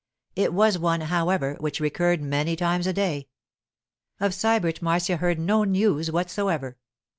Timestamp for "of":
4.19-4.33